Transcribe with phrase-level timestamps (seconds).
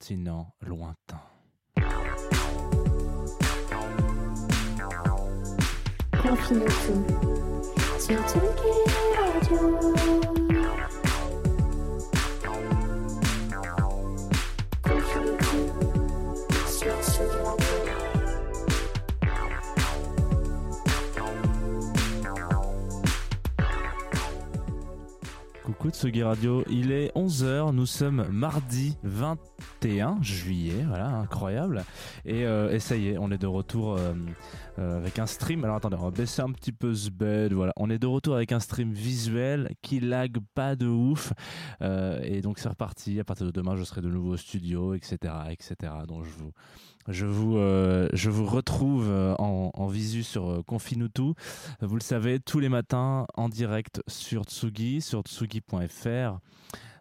[0.00, 1.18] Tsugi Radio.
[25.64, 28.96] Coucou Tsugi Radio, il est 11h, nous sommes mardi
[29.80, 31.84] 21 juillet, voilà, incroyable.
[32.24, 34.12] Et, euh, et ça y est, on est de retour euh,
[34.78, 35.64] euh, avec un stream.
[35.64, 37.72] Alors attendez, on va baisser un petit peu ce bed, voilà.
[37.76, 41.32] On est de retour avec un stream visuel qui lag pas de ouf.
[41.82, 44.94] Euh, et donc c'est reparti, à partir de demain je serai de nouveau au studio,
[44.94, 45.34] etc.
[45.50, 45.92] etc.
[46.06, 46.52] Donc je vous,
[47.06, 47.56] je vous,
[48.12, 51.34] je vous retrouve en, visu sur Confinutu.
[51.80, 56.38] Vous le savez, tous les matins en direct sur Tsugi, sur tsugi.fr.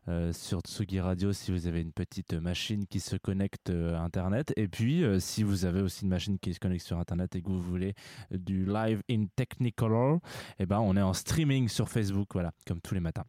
[0.10, 4.02] euh, sur Tsugi Radio si vous avez une petite machine qui se connecte euh, à
[4.02, 4.54] Internet.
[4.56, 7.42] Et puis, euh, si vous avez aussi une machine qui se connecte sur Internet et
[7.42, 7.94] que vous voulez
[8.32, 10.20] du live in Technicolor,
[10.60, 13.26] eh ben, on est en streaming sur Facebook, voilà, comme tous les matins.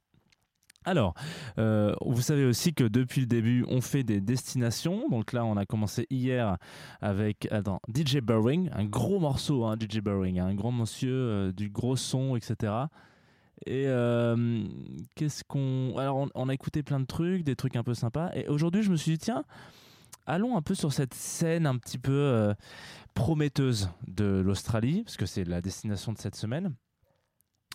[0.88, 1.12] Alors,
[1.58, 5.08] euh, vous savez aussi que depuis le début, on fait des destinations.
[5.10, 6.56] Donc là, on a commencé hier
[7.02, 11.68] avec attends, DJ Burring, un gros morceau, hein, DJ Burring, un grand monsieur, euh, du
[11.68, 12.72] gros son, etc.
[13.66, 14.64] Et euh,
[15.14, 15.96] qu'est-ce qu'on.
[15.98, 18.30] Alors, on, a écouté plein de trucs, des trucs un peu sympas.
[18.34, 19.44] Et aujourd'hui, je me suis dit, tiens,
[20.26, 22.54] allons un peu sur cette scène un petit peu euh,
[23.14, 26.74] prometteuse de l'Australie, parce que c'est la destination de cette semaine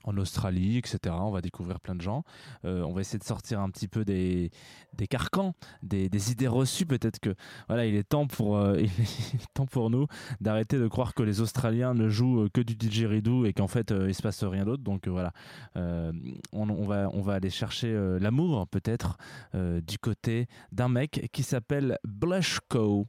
[0.04, 1.16] en Australie, etc.
[1.18, 2.24] On va découvrir plein de gens.
[2.66, 4.52] Euh, on va essayer de sortir un petit peu des,
[4.94, 6.86] des carcans, des, des idées reçues.
[6.86, 7.36] Peut-être que
[7.68, 10.08] voilà, il est temps pour, euh, il est temps pour nous
[10.42, 13.92] d'arrêter de croire que les Australiens ne jouent euh, que du didgeridoo et qu'en fait
[13.92, 14.84] euh, il se passe rien d'autre.
[14.84, 15.32] Donc voilà,
[15.76, 16.14] on,
[16.52, 19.18] on va on va aller chercher l'amour peut-être
[19.54, 23.08] du côté d'un mec qui s'appelle Blushko.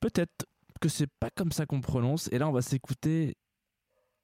[0.00, 0.46] Peut-être
[0.80, 2.28] que c'est pas comme ça qu'on prononce.
[2.32, 3.36] Et là, on va s'écouter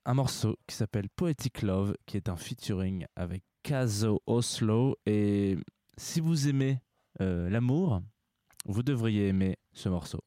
[0.05, 4.97] un morceau qui s'appelle Poetic Love, qui est un featuring avec Kazo Oslo.
[5.07, 5.59] Et
[5.97, 6.81] si vous aimez
[7.21, 8.01] euh, l'amour,
[8.65, 10.21] vous devriez aimer ce morceau.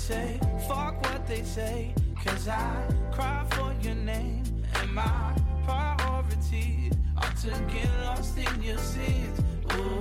[0.00, 1.94] Say, fuck what they say,
[2.24, 4.42] cause I cry for your name.
[4.76, 9.40] And my priorities are to get lost in your sins.
[9.74, 10.00] Ooh,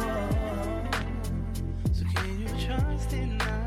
[1.91, 3.58] so can you trust in us?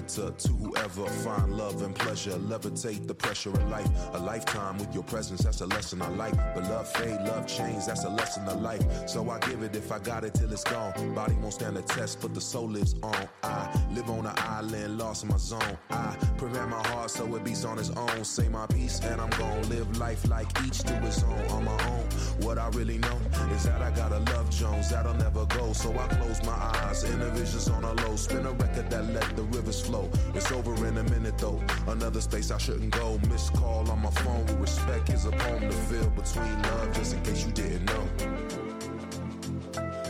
[0.00, 2.32] Letter to whoever find love and pleasure.
[2.32, 3.88] Levitate the pressure of life.
[4.14, 6.36] A lifetime with your presence, that's a lesson I like.
[6.54, 8.82] But love fade, love change, that's a lesson of life.
[9.06, 11.14] So I give it if I got it till it's gone.
[11.14, 13.28] Body won't stand the test, but the soul lives on.
[13.42, 15.76] I live on an island, lost in my zone.
[15.90, 18.24] I prepare my heart so it beats on its own.
[18.24, 21.84] Say my piece, and I'm gonna live life like each to his own on my
[21.88, 22.04] own.
[22.40, 23.18] What I really know
[23.54, 25.72] is that I gotta love Jones that'll never go.
[25.72, 28.16] So I close my eyes, inner visions on a low.
[28.16, 29.89] Spin a record that let the rivers flow.
[30.34, 31.60] It's over in a minute though.
[31.86, 33.18] Another space I shouldn't go.
[33.28, 35.10] Missed call on my phone with respect.
[35.10, 38.06] is a poem to fill between love, just in case you didn't know.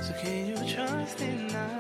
[0.03, 1.80] So can you trust in us?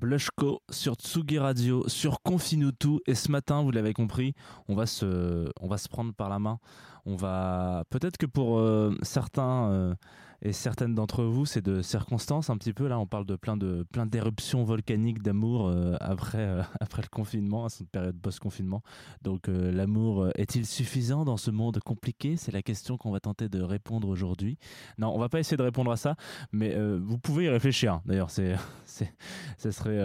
[0.00, 3.00] Blushko sur Tsugi Radio, sur Confinutu.
[3.06, 4.34] Et ce matin, vous l'avez compris,
[4.68, 5.50] on va se,
[5.90, 6.58] prendre par la main.
[7.04, 9.94] On va peut-être que pour euh, certains euh,
[10.42, 12.88] et certaines d'entre vous, c'est de circonstances un petit peu.
[12.88, 17.08] Là, on parle de plein de plein d'éruptions volcaniques d'amour euh, après euh, après le
[17.08, 18.82] confinement, à cette période post-confinement.
[19.22, 22.36] Donc, euh, l'amour est-il suffisant dans ce monde compliqué?
[22.36, 24.58] C'est la question qu'on va tenter de répondre aujourd'hui.
[24.98, 26.16] Non, on va pas essayer de répondre à ça,
[26.52, 28.00] mais vous pouvez y réfléchir.
[28.06, 28.54] D'ailleurs, c'est
[28.84, 29.12] c'est
[29.58, 29.98] ce serait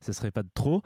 [0.00, 0.82] ce serait pas de trop.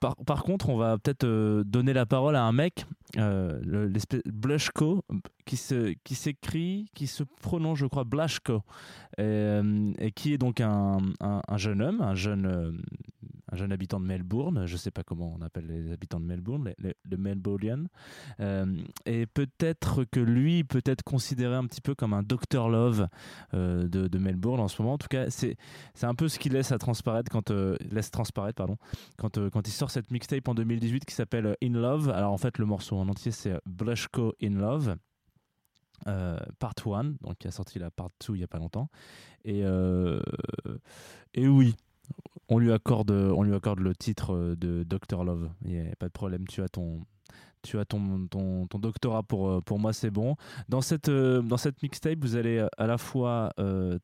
[0.00, 2.86] Par, par contre, on va peut-être donner la parole à un mec,
[3.16, 5.04] le- l'espèce Blushko,
[5.44, 8.62] qui se qui s'écrit, qui se prononce, je crois, Blashko,
[9.20, 12.72] euh, et qui est donc un, un, un jeune homme, un jeune euh,
[13.50, 14.66] un jeune habitant de Melbourne.
[14.66, 17.74] Je sais pas comment on appelle les habitants de Melbourne, les, les.
[18.40, 18.66] Euh,
[19.06, 23.08] et peut-être que lui peut être considéré un petit peu comme un Dr Love
[23.54, 24.94] de, Melbourne en ce moment.
[24.94, 25.56] En tout cas, c'est
[26.02, 27.50] un peu ce qu'il laisse à transparaître quand
[27.90, 28.76] laisse transparaître pardon
[29.16, 32.10] quand quand il sort cette mixtape en 2018 qui s'appelle In Love.
[32.10, 34.96] Alors en fait le morceau en entier c'est Blushko In Love.
[36.06, 38.88] Euh, part 1, donc qui a sorti la part 2 il y a pas longtemps.
[39.44, 40.20] Et, euh,
[41.34, 41.74] et oui,
[42.48, 45.50] on lui accorde, on lui accorde le titre euh, de Dr Love.
[45.64, 47.04] Il n'y a pas de problème, tu as ton,
[47.62, 50.36] tu as ton, ton, doctorat pour, euh, pour moi, c'est bon.
[50.68, 53.52] Dans cette, euh, dans cette mixtape, vous allez euh, à la fois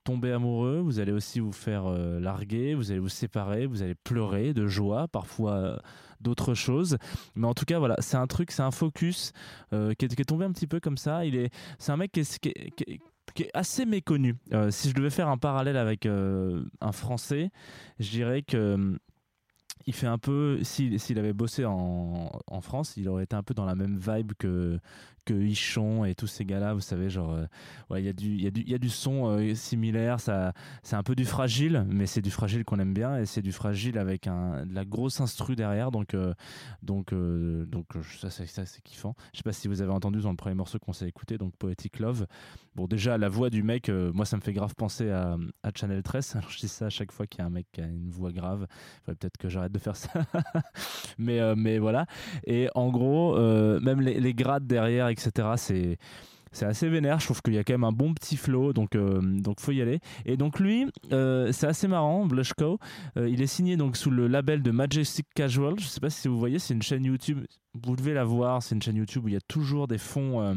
[0.04, 4.52] tomber amoureux, vous allez aussi vous faire larguer, vous allez vous séparer, vous allez pleurer
[4.52, 5.80] de joie, parfois
[6.20, 6.98] d'autres choses.
[7.34, 9.32] Mais en tout cas, voilà, c'est un truc, c'est un focus
[9.70, 11.24] qui, est, tombé un petit peu comme ça.
[11.24, 12.38] Il est, c'est un mec qui est,
[12.76, 13.00] qui
[13.34, 14.36] qui assez méconnu.
[14.70, 17.50] Si je devais faire un parallèle avec un Français,
[17.98, 18.98] je dirais que
[19.86, 23.54] il fait un peu, s'il avait bossé en, en France, il aurait été un peu
[23.54, 24.78] dans la même vibe que,
[25.24, 27.46] que Ichon et tous ces gars-là, vous savez, genre, euh,
[27.90, 31.02] ouais, il y, a du- y, y a du son euh, similaire, ça, c'est un
[31.02, 34.26] peu du fragile, mais c'est du fragile qu'on aime bien, et c'est du fragile avec
[34.26, 36.34] un, de la grosse instru derrière, donc, euh,
[36.82, 37.86] donc, donc
[38.20, 39.14] ça, c'est ça, c'est kiffant.
[39.32, 41.54] Je sais pas si vous avez entendu dans le premier morceau qu'on s'est écouté, donc
[41.56, 42.26] Poetic Love.
[42.74, 45.36] Bon, déjà, la voix du mec, moi, ça me fait grave penser à,
[45.74, 46.36] Channel 13.
[46.36, 48.10] Alors, je dis ça à chaque fois qu'il y a un mec qui a une
[48.10, 48.66] voix grave.
[49.04, 50.10] Faudrait peut-être que j'arrête de faire ça.
[51.18, 52.06] mais, mais voilà.
[52.46, 53.38] Et en gros,
[53.80, 55.98] même les, les grades derrière, etc., c'est.
[56.62, 59.20] Assez vénère, je trouve qu'il y a quand même un bon petit flow, donc euh,
[59.20, 59.98] donc faut y aller.
[60.24, 62.78] Et donc lui, euh, c'est assez marrant, Blushko.
[63.16, 65.74] Euh, il est signé donc sous le label de Majestic Casual.
[65.80, 67.40] Je sais pas si vous voyez, c'est une chaîne YouTube.
[67.74, 68.62] Vous devez la voir.
[68.62, 70.54] C'est une chaîne YouTube où il y a toujours des fonds.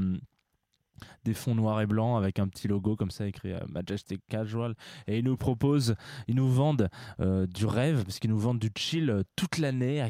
[1.27, 4.75] Des fonds noirs et blancs avec un petit logo comme ça écrit euh, Majestic Casual.
[5.07, 5.95] Et ils nous proposent
[6.27, 10.01] ils nous vendent euh, du rêve parce qu'ils nous vendent du chill euh, toute l'année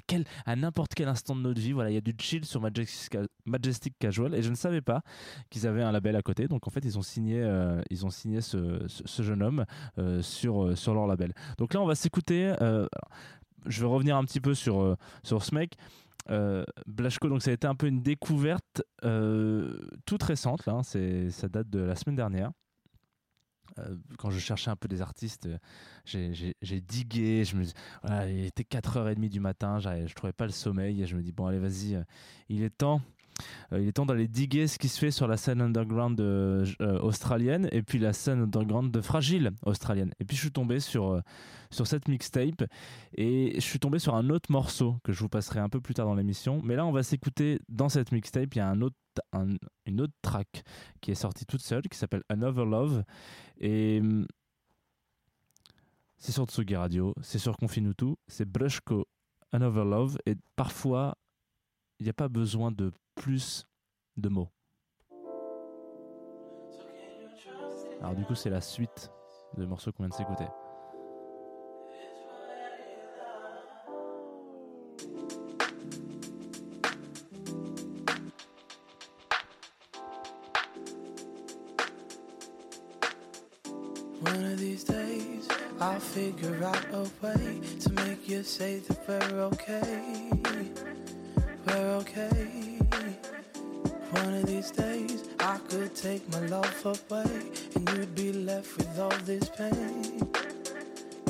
[0.45, 1.71] à n'importe quel instant de notre vie.
[1.71, 4.36] Voilà il y a du chill sur Majestic, Ca- Majestic Casual.
[4.36, 5.01] Et je ne savais pas
[5.50, 6.47] qu'ils avaient un label à côté.
[6.47, 7.38] Donc en fait ils ont signé
[7.89, 8.86] ils ont signé ce,
[9.19, 9.65] jeune homme
[10.21, 11.33] sur sur leur label.
[11.57, 12.53] Donc là on va s'écouter
[13.65, 15.77] je vais revenir un petit peu sur sur ce mec
[16.29, 20.84] euh, Blashko, donc ça a été un peu une découverte euh, toute récente, là, hein,
[20.84, 22.51] ça date de la semaine dernière.
[23.79, 27.63] Euh, quand je cherchais un peu des artistes, euh, j'ai, digué, je me,
[28.27, 31.46] il était 4h30 du matin, je trouvais pas le sommeil, et je me dis, bon
[31.48, 32.01] allez vas-y,
[32.50, 33.01] il est temps,
[33.74, 36.65] euh, il est temps d'aller diguer ce qui se fait sur la scène underground euh,
[36.82, 40.12] euh, australienne et puis la scène underground de Fragile australienne.
[40.20, 41.22] Et puis je suis tombé sur,
[41.72, 42.63] sur cette mixtape
[43.15, 45.94] et je suis tombé sur un autre morceau que je vous passerai un peu plus
[45.94, 46.62] tard dans l'émission.
[46.63, 48.56] Mais là, on va s'écouter dans cette mixtape.
[48.56, 48.96] Il y a un autre,
[49.34, 50.63] un- une autre track
[51.01, 53.03] qui est sortie toute seule qui s'appelle Another Love.
[53.60, 54.25] Et hum,
[56.17, 59.06] c'est sur Tsugi Radio, c'est sur Confinutu, c'est Brushko
[59.51, 60.17] Another Love.
[60.25, 61.15] Et parfois,
[62.00, 63.68] il n'y a pas besoin de plus
[64.18, 64.50] de mots.
[68.01, 69.12] Alors du coup, c'est la suite
[69.58, 70.46] de morceaux qu'on vient de s'écouter.
[91.67, 92.79] We're okay.
[94.12, 99.00] One of these days, I could take my love away, and you'd be left with
[99.00, 100.31] all this pain.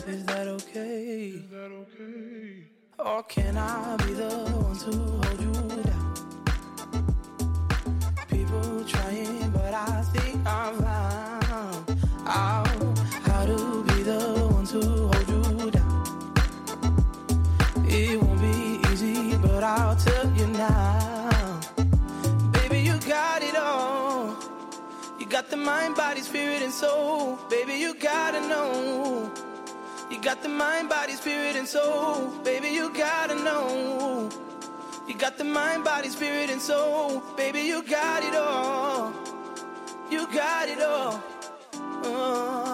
[0.08, 1.42] Is that okay?
[1.42, 2.68] Is that okay?
[3.00, 5.54] Or can I be the one to hold you
[5.84, 6.14] down?
[8.30, 9.37] People trying,
[25.68, 27.36] mind, body, spirit, and soul.
[27.50, 29.30] Baby, you gotta know.
[30.10, 32.30] You got the mind, body, spirit, and soul.
[32.46, 34.30] Baby, you gotta know.
[35.10, 37.22] You got the mind, body, spirit, and soul.
[37.36, 39.12] Baby, you got it all.
[40.10, 41.22] You got it all.
[42.06, 42.67] Oh.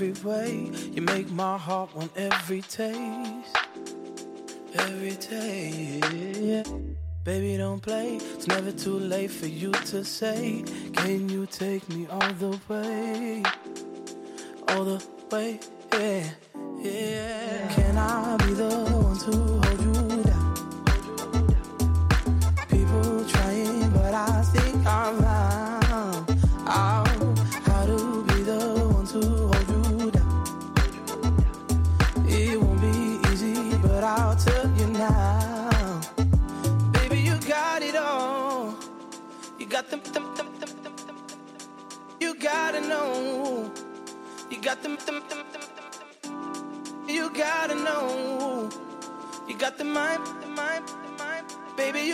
[0.00, 0.70] Every way.
[0.92, 3.56] You make my heart want every taste.
[4.74, 6.72] Every taste.
[7.22, 8.16] Baby, don't play.
[8.16, 10.64] It's never too late for you to say.
[10.94, 13.42] Can you take me all the way?
[14.68, 15.60] All the way,
[15.92, 16.30] yeah.
[16.80, 17.74] Yeah.
[17.74, 19.59] Can I be the one to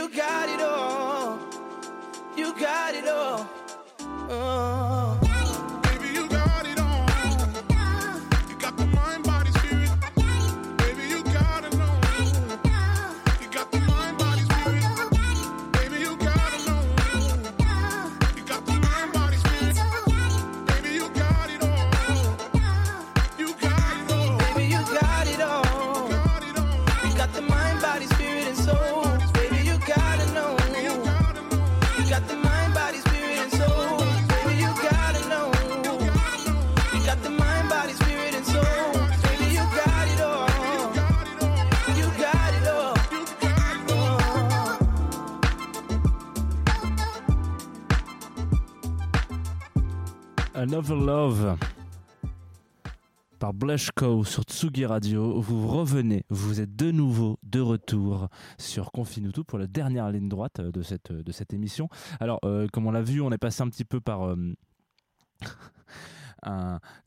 [0.06, 0.75] you got it all.
[50.68, 51.56] Another Love
[53.38, 55.40] par Blushko sur Tsugi Radio.
[55.40, 60.60] Vous revenez, vous êtes de nouveau de retour sur Confinutu pour la dernière ligne droite
[60.60, 61.88] de cette, de cette émission.
[62.18, 64.34] Alors, euh, comme on l'a vu, on est passé un petit peu par euh,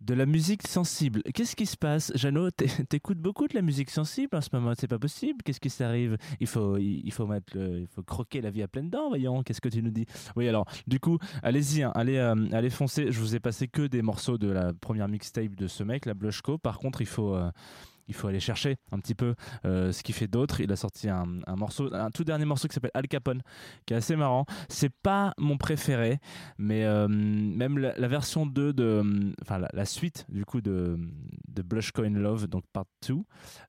[0.01, 1.21] de la musique sensible.
[1.33, 4.73] Qu'est-ce qui se passe Jeannot, t'é- t'écoutes beaucoup de la musique sensible en ce moment,
[4.77, 6.17] c'est pas possible Qu'est-ce qui s'arrive?
[6.39, 9.61] Il faut, il faut mettre il faut croquer la vie à pleines dents, voyons, qu'est-ce
[9.61, 10.05] que tu nous dis?
[10.35, 13.11] Oui, alors, du coup, allez-y, hein, allez, euh, allez foncer.
[13.11, 16.13] Je vous ai passé que des morceaux de la première mixtape de ce mec, la
[16.13, 16.57] Blushko.
[16.57, 17.49] Par contre, il faut, euh,
[18.09, 19.35] il faut aller chercher un petit peu
[19.65, 20.59] euh, ce qu'il fait d'autre.
[20.59, 21.25] Il a sorti un,
[21.55, 23.41] morceau, un tout dernier morceau qui s'appelle Al Capone,
[23.85, 24.45] qui est assez marrant.
[24.67, 26.19] C'est pas mon préféré,
[26.57, 30.97] mais euh, même la, version 2 de, enfin la suite du coup de,
[31.59, 33.17] de Blush Love, donc part 2.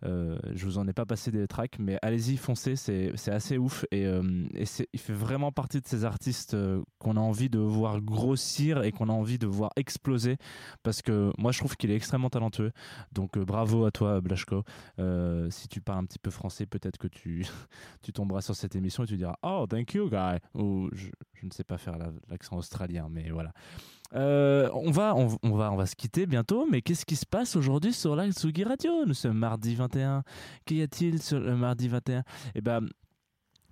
[0.05, 3.85] Euh, je vous en ai pas passé des tracks, mais allez-y, foncez, c'est assez ouf
[3.91, 4.23] et, euh,
[4.93, 8.93] il fait vraiment partie de ces artistes euh, qu'on a envie de voir grossir et
[8.93, 10.37] qu'on a envie de voir exploser
[10.83, 12.71] parce que moi je trouve qu'il est extrêmement talentueux.
[13.13, 14.63] Donc euh, bravo à toi Blashko.
[15.51, 17.45] Si tu parles un petit peu français, peut-être que tu
[18.03, 21.47] tu tomberas sur cette émission et tu diras oh thank you guy ou je, je
[21.47, 23.53] ne sais pas faire la- l'accent australien, mais voilà.
[24.15, 26.67] Euh, on va, on, va, on va se quitter bientôt.
[26.71, 29.05] Mais qu'est-ce qui se passe aujourd'hui sur la Tsugi Radio?
[29.07, 30.23] Nous sommes mardi 21.
[30.67, 32.23] Qu'y a-t-il sur le mardi 21
[32.55, 32.89] Eh ben,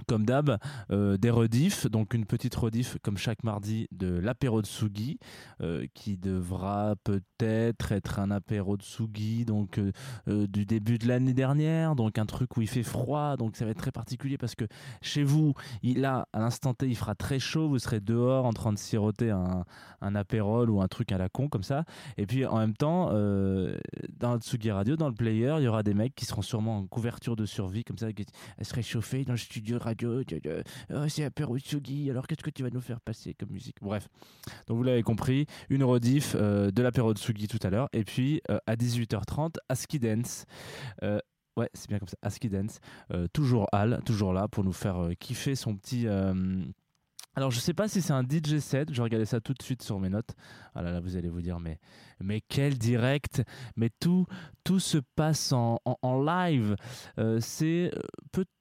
[0.06, 0.58] comme d'hab,
[0.90, 5.18] euh, des rediffs, donc une petite rediff comme chaque mardi de l'apéro de Sugi,
[5.60, 11.34] euh, qui devra peut-être être un apéro de Sugi, donc euh, du début de l'année
[11.34, 14.54] dernière, donc un truc où il fait froid, donc ça va être très particulier parce
[14.54, 14.64] que
[15.02, 18.52] chez vous, il a à l'instant T, il fera très chaud, vous serez dehors en
[18.52, 19.64] train de siroter un,
[20.00, 20.14] un
[20.68, 21.84] ou un truc à la con comme ça,
[22.16, 25.82] et puis en même temps, dans le Tsugi Radio, dans le player, il y aura
[25.82, 28.26] des mecs qui seront sûrement en couverture de survie comme ça, qui
[28.56, 30.22] elle serait chauffée dans le studio radio.
[30.90, 33.76] Oh, c'est alors qu'est-ce que tu vas nous faire passer comme musique?
[33.80, 34.08] Bref,
[34.66, 38.40] donc vous l'avez compris, une rediff euh, de l'apéro Tsugi tout à l'heure, et puis
[38.50, 40.44] euh, à 18h30, ASCII Dance.
[41.02, 41.18] Euh,
[41.56, 42.80] ouais, c'est bien comme ça, ASCII Dance.
[43.32, 46.06] Toujours Al, toujours là pour nous faire kiffer son petit.
[47.34, 49.82] alors je sais pas si c'est un DJ set, je regardais ça tout de suite
[49.82, 50.34] sur mes notes.
[50.74, 51.78] Ah là là, vous allez vous dire mais
[52.20, 53.42] mais quel direct,
[53.76, 54.26] mais tout
[54.64, 56.76] tout se passe en, en, live.
[57.40, 58.02] C'est euh,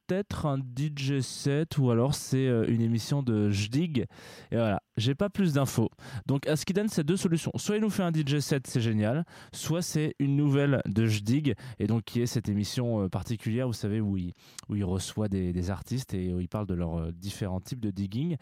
[0.07, 4.05] peut-être un DJ set ou alors c'est euh, une émission de Jdig.
[4.51, 5.89] Et voilà, j'ai pas plus d'infos.
[6.25, 7.51] Donc ASCII Dance, c'est deux solutions.
[7.55, 11.53] Soit il nous fait un DJ set, c'est génial, soit c'est une nouvelle de Jdig
[11.79, 14.33] et donc qui est cette émission euh, particulière, vous savez où il
[14.69, 17.81] où il reçoit des, des artistes et où il parle de leurs euh, différents types
[17.81, 18.37] de digging.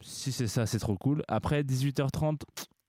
[0.00, 1.22] Si c'est ça, c'est trop cool.
[1.26, 2.42] Après 18h30,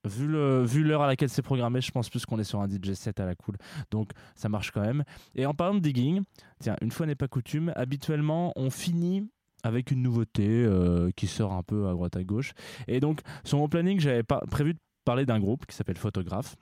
[0.05, 2.67] vu le vu l'heure à laquelle c'est programmé, je pense plus qu'on est sur un
[2.67, 3.55] DJ set à la cool.
[3.91, 5.03] Donc ça marche quand même.
[5.35, 6.21] Et en parlant de digging,
[6.59, 9.27] tiens, une fois n'est pas coutume, habituellement on finit
[9.63, 12.53] avec une nouveauté euh, qui sort un peu à droite à gauche.
[12.87, 16.55] Et donc sur mon planning, j'avais prévu de parler d'un groupe qui s'appelle Photographe.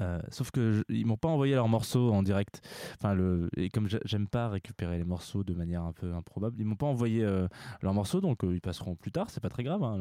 [0.00, 2.60] Euh, sauf que je- ils m'ont pas envoyé leurs morceaux en direct.
[2.98, 6.56] Enfin, le, et comme j'a- j'aime pas récupérer les morceaux de manière un peu improbable,
[6.60, 7.48] ils m'ont pas envoyé euh,
[7.82, 9.28] leurs morceaux, donc euh, ils passeront plus tard.
[9.30, 9.82] C'est pas très grave.
[9.82, 9.98] hein.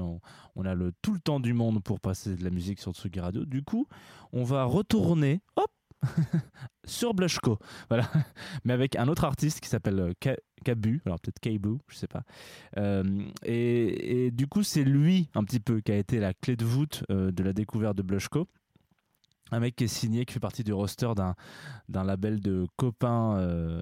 [0.55, 3.19] on, a le tout le temps du monde pour passer de la musique sur Tsugi
[3.19, 3.43] Radio.
[3.45, 3.87] Du coup,
[4.33, 5.71] on va retourner, hop,
[6.85, 7.57] sur Blushko,
[7.89, 8.07] voilà,
[8.65, 12.21] mais avec un autre artiste qui s'appelle Ka- Kabu, alors peut-être Kaibu, je sais pas.
[13.45, 17.03] Et, du coup, c'est lui un petit peu qui a été la clé de voûte
[17.09, 18.47] de la découverte de Blushko
[19.51, 21.35] un mec qui est signé, qui fait partie du roster d'un
[21.89, 23.81] d'un label de copains euh,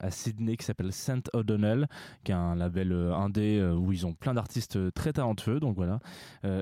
[0.00, 1.88] à Sydney qui s'appelle Saint O'Donnell,
[2.24, 5.60] qui est un label euh, indé euh, où ils ont plein d'artistes très talentueux.
[5.60, 6.00] Donc voilà.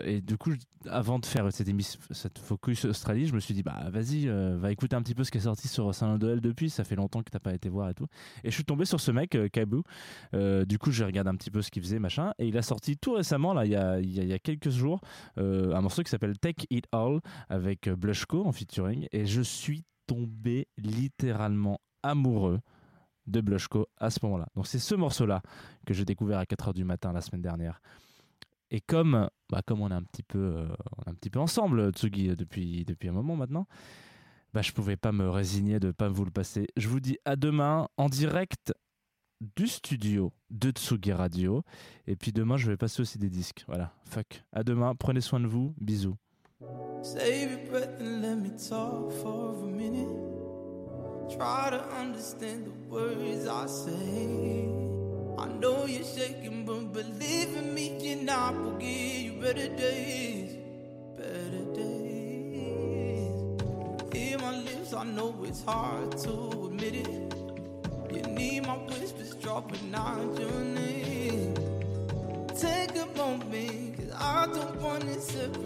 [0.04, 0.52] Et du coup,
[0.88, 4.70] avant de faire cette émission, cette focus Australie, je me suis dit bah vas-y, va
[4.70, 6.70] écouter un petit peu ce qui est sorti sur Saint O'Donnell depuis.
[6.70, 8.06] Ça fait longtemps que t'as pas été voir et tout.
[8.44, 9.36] Et je suis tombé sur ce mec.
[10.34, 12.32] Euh, du coup, j'ai regardé un petit peu ce qu'il faisait, machin.
[12.38, 15.00] Et il a sorti tout récemment, là, il y a, y y a quelques jours,
[15.36, 17.96] un morceau qui s'appelle Take It All avec euh,
[18.44, 22.60] En featuring et je suis tombé littéralement amoureux
[23.26, 24.48] de Blushko à ce moment-là.
[24.54, 25.42] Donc c'est ce morceau-là
[25.86, 27.80] que j'ai découvert à 4h du matin la semaine dernière.
[28.70, 30.68] Et comme, bah, comme on est un petit peu, euh,
[31.06, 33.66] un petit peu ensemble, Tsugi, depuis, depuis un moment maintenant,
[34.52, 36.66] bah, je pouvais pas me résigner de pas vous le passer.
[36.76, 38.72] Je vous dis à demain en direct
[39.56, 41.62] du studio de Tsugi Radio.
[42.06, 43.64] Et puis demain, je vais passer aussi des disques.
[43.68, 44.44] Voilà, fuck.
[44.52, 45.74] À demain, prenez soin de vous.
[45.80, 46.16] Bisous.
[47.02, 51.36] Save your breath and let me talk for a minute.
[51.36, 54.66] Try to understand the words I say.
[55.38, 60.56] I know you're shaking, but believe in me, and I will give you better days.
[61.18, 63.32] Better days.
[64.14, 66.32] Hear my lips, I know it's hard to
[66.66, 67.34] admit it.
[68.14, 71.54] You need my whispers dropping out your name.
[72.58, 75.65] Take a moment, cause I don't wanna separate